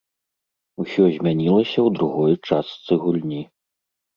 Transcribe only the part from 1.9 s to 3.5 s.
другой частцы гульні.